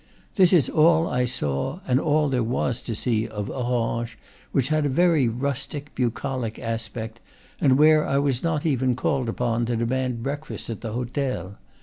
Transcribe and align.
This 0.33 0.51
is 0.51 0.67
all 0.67 1.07
I 1.07 1.25
saw, 1.25 1.79
and 1.87 1.99
all 1.99 2.27
there 2.27 2.41
was 2.43 2.81
to 2.81 2.95
see, 2.95 3.27
of 3.27 3.51
Orange, 3.51 4.17
which 4.51 4.69
had 4.69 4.83
a 4.83 4.89
very 4.89 5.27
rustic, 5.29 5.93
bucolic 5.93 6.57
aspect, 6.57 7.19
and 7.59 7.77
where 7.77 8.03
I 8.03 8.17
was 8.17 8.41
not 8.41 8.65
even 8.65 8.95
called 8.95 9.29
upon 9.29 9.67
to 9.67 9.75
demand 9.75 10.23
break 10.23 10.47
fast 10.47 10.71
at 10.71 10.81
the 10.81 10.93
hotel. 10.93 11.59